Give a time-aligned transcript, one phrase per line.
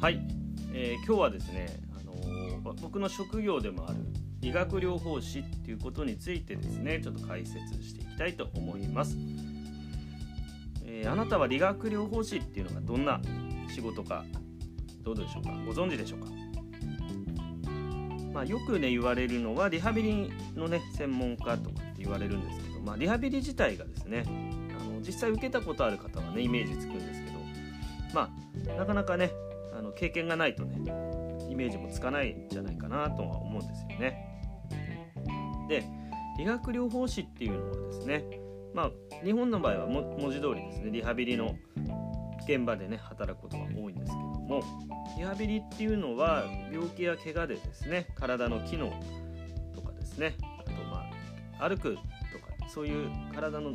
[0.00, 0.20] はい、
[0.72, 1.66] えー、今日はですね、
[2.00, 3.98] あのー、僕の職業でもある
[4.38, 9.16] 理学療法士っていうことについてですねちょっと解説していきたいと思います、
[10.84, 13.20] えー、あなたは理学療法士っていうのがどんな
[13.74, 14.24] 仕事か
[15.02, 15.50] どうでしょうか？
[15.66, 16.26] ご存知でしょうか？
[18.32, 24.22] まあ、よくね言われるのはリハビリのね専門家とかって言われるんですけど、まあ、リハビリ自体がですね
[24.80, 27.38] あの実際受けたことある方はねイメージつくんですけど
[28.14, 28.30] ま
[28.70, 29.32] あなかなかね
[29.78, 30.76] あの経験がないとね
[31.48, 34.42] イメージもつかないんじゃないかなとは思うんですよね。
[35.68, 35.84] で
[36.36, 38.24] 理学療法士っていうのはですね
[38.74, 38.90] まあ
[39.24, 41.54] 日本の場合は文字通りですねリハビリの
[42.48, 44.62] 現場でね働くことが多いんですけども
[45.16, 48.90] リハビリっていうのは病気や怪我でですね体の機能
[49.74, 51.04] とかですねあとま
[51.60, 53.72] あ歩くとかそういう体の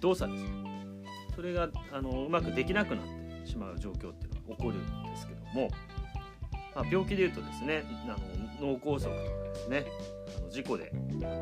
[0.00, 0.50] 動作ですね
[1.36, 3.04] それがあのうまくできなくなっ
[3.42, 5.70] てしまう状況って起こるんですけども、
[6.74, 8.08] まあ、病気でいうとですねあ
[8.62, 9.84] の脳梗塞とかですね
[10.38, 10.92] あの事故で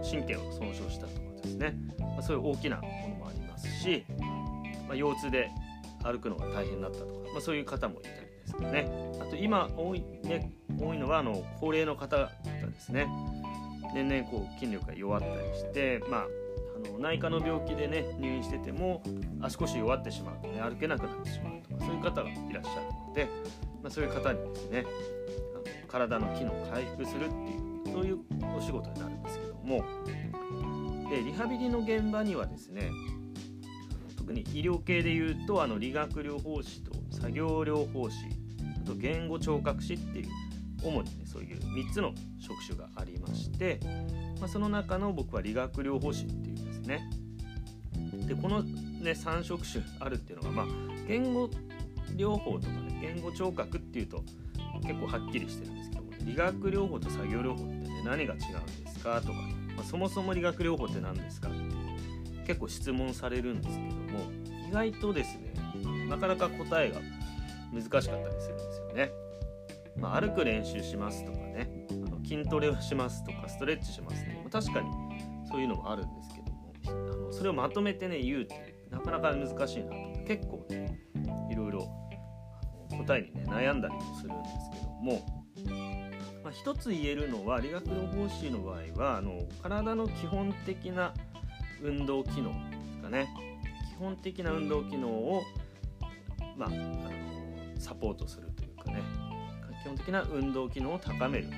[0.09, 4.05] 神経を損傷したとかですね、まあ、そういう大きなものもありますし、
[4.87, 5.51] まあ、腰痛で
[6.03, 8.91] 歩くのが大変だったとか、まあ、そういう方もいたりですね。
[9.21, 12.29] あと今多い,、ね、多いのはあの高齢の方々
[12.71, 13.09] ですね。
[13.95, 16.27] 年々こう筋力が弱ったりして、まあ、
[16.93, 19.03] の内科の病気でね入院してても
[19.41, 23.29] 足腰弱ってしまうとね歩けなくなってしまうそういう方がいらっしゃるので、
[23.83, 24.85] まあ、そういう方にですね
[25.55, 28.19] あの体の機能を回復するっていうそういう
[28.57, 29.85] お仕事になるんですけども
[31.11, 32.91] でリハビリの現場にはですね
[34.17, 38.17] 特に医療系でいうとあの理学療法士と作業療法士
[38.83, 40.29] あと言語聴覚士っていう
[40.83, 43.81] 主にねそういう3つの職種がありまして、
[44.39, 47.11] まあ、その中の僕は理学療法士っていうんですね。
[48.27, 50.67] でこのね3職種あるっていうのがまあ
[51.09, 51.49] 言語
[52.15, 54.23] 療法とかね言語聴覚っていうと
[54.83, 61.59] 結構はっきりしてるんですけども、理学療法と作業療法ってね何が違うんですかとか、ね、まあ、そもそも理学療法って何ですかって
[62.47, 64.31] 結構質問されるんですけども
[64.69, 65.53] 意外とですね
[66.09, 67.01] なかなか答えが
[67.73, 69.11] 難しかったりするんですよね。
[69.97, 74.89] まあ、歩く練習しますとかねあの筋トレをしますとかストレッチしますね確かに
[75.51, 81.01] そういうのもあるんですけどもあのそれをまとめてね言うってなかなか難しいなと結構ね
[81.51, 81.89] いろいろ
[82.91, 85.45] 答えにね悩んだりもするんですけども、
[86.45, 91.15] まあ、一つ言えるのは理学療法士の場合はあの体の基本的な
[91.83, 93.29] 運動機能ですかね
[93.97, 95.43] 基本的な運動機能を、
[96.57, 99.03] まあ、あのサポートするというかね
[99.83, 101.49] 基本的な運動機能を高める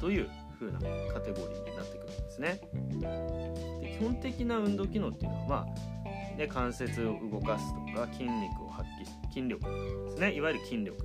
[0.00, 0.78] という風な
[1.12, 2.60] カテゴリーになってくるんですね。
[3.80, 5.92] で基本的な運動機能っていうのは、まあ
[6.36, 8.88] ね、関節を動かすとか筋肉を発
[9.28, 9.64] 揮筋力
[10.06, 10.32] ですね。
[10.34, 10.96] いわゆる筋力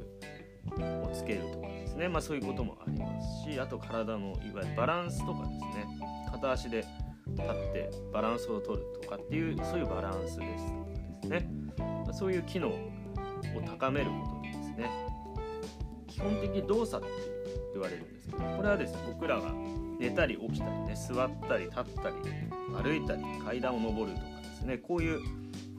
[0.77, 5.85] をつけるとかですね、まあ、そういうこともありますしあと体のいわゆるバランスとかですね。
[6.31, 6.85] 片足で
[7.27, 10.47] 立ってバランスを取るとかっていうそういうバランスですとか
[11.21, 12.71] ですね、まあ、そういう機能を
[13.65, 14.89] 高めることでですね。
[16.07, 17.13] 基本的に動作って
[17.73, 19.51] 言われるんですけどこれはですね僕らが
[19.99, 22.15] 寝たり起きたりね座ったり立ったり
[22.83, 25.19] 歩いたり階段を上るとかですねこういう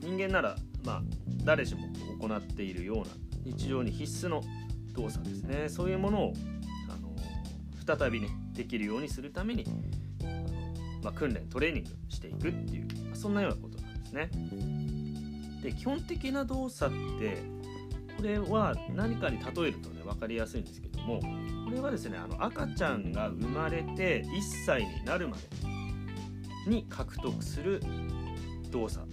[0.00, 1.02] 人間ならまあ
[1.44, 1.82] 誰しも
[2.20, 3.04] 行っているような
[3.44, 4.42] 日常に必須の
[4.94, 6.32] 動作ですねそういうものを
[6.88, 9.64] あの再びねできるようにするために
[11.02, 14.30] まあ、訓練トレーニングしていくっていう、まあ、そんなようなことなんですね。
[15.62, 17.38] で基本的な動作って
[18.16, 21.20] これは何かに例えるとね分かりやすいんですけども
[21.64, 27.80] これはですねあの赤ちゃんが生まれて1歳になるまでに獲得する
[28.70, 29.06] 動作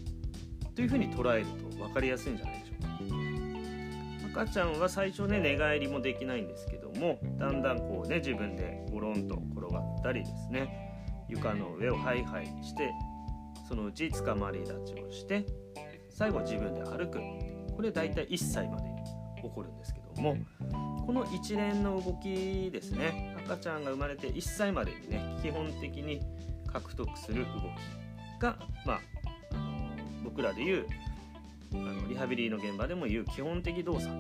[0.76, 4.42] というふうに捉えると分かりやすいんじゃないでしょうか。
[4.42, 12.92] 赤ちゃんは最初ね寝返りもできないんですけどもだんだんこうね自分でゴロンと転がったりですね床の上をハイハイして
[13.68, 15.46] そのうち捕まり立ちをして
[16.09, 17.20] 最後自分で歩く
[17.76, 18.96] これ大体1歳までに
[19.41, 20.38] 起こるんですけども
[21.06, 26.22] この一連の動きですね赤ちゃんが生まれて1歳までにね基本的に
[26.68, 29.00] 獲得する動きが、まあ、
[30.26, 30.86] 僕らでいう
[31.74, 34.14] あのリハビリの現場でもいう基本的動作。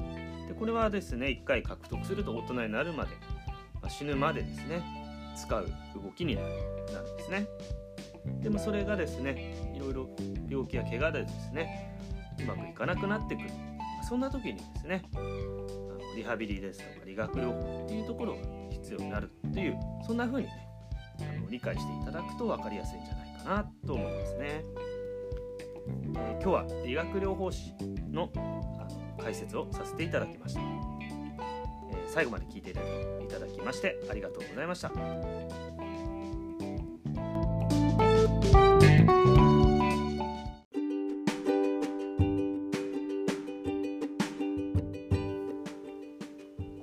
[0.47, 3.09] でこれはですね1回獲得すると大人になるまで、
[3.81, 4.83] まあ、死ぬまでですね
[5.35, 5.65] 使う
[5.95, 7.47] 動きになるんですね。
[8.41, 10.09] でもそれがですねいろいろ
[10.49, 11.97] 病気や怪我でですね
[12.39, 13.49] うまくいかなくなってくる。
[14.07, 20.67] そんな時にですねあのリハビリですとか理学療法っていうところが必要になるというそんな風にね
[21.19, 24.63] あの理解していただくと分かりやすいんじゃないかなと思いますね、
[26.15, 27.73] えー、今日は理学療法士
[28.11, 30.61] のあの解説をさせていただきました。
[32.07, 32.73] 最後まで聞いてい
[33.27, 34.89] ただきましてありがとうございました。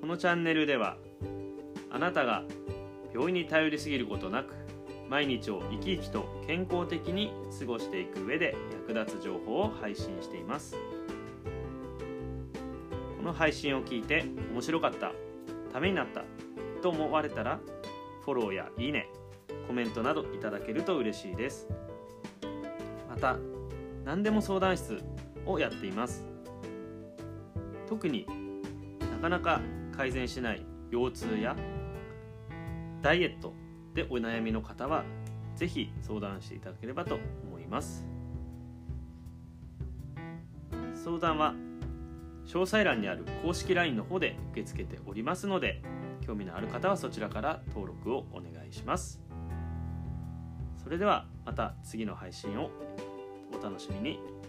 [0.01, 0.99] このチャンネルでは
[1.91, 2.43] あなたが
[3.15, 4.55] 病院に頼りすぎることなく
[5.13, 8.57] 毎日を生き生きと健康的に過ごしていく上で
[8.89, 10.75] 役立つ情報を配信しています。
[13.19, 14.25] この配信を聞いて
[14.55, 15.13] 面白かった
[15.71, 16.25] ためになった
[16.81, 17.61] と思われたら
[18.25, 19.07] フォローやいいね
[19.67, 21.69] コメントなどいただけると嬉しいです。
[23.11, 23.37] また
[24.07, 24.99] 何でも相談室
[25.45, 26.25] をやっています。
[27.87, 28.27] 特に
[28.99, 29.61] なかなか
[29.95, 31.55] 改善しない腰痛や
[33.03, 33.53] ダイエット
[33.95, 35.05] でお悩みの方は
[35.57, 38.07] 是非相談していただければと思います。
[40.95, 41.55] 相談は
[42.47, 45.83] 詳細欄にある公式 LINE の方で受け付けておりますので
[46.21, 49.21] 興味のある方はそちらから登録をお願いします。
[50.83, 52.71] それではまた次の配信を
[53.59, 54.42] お楽しみに。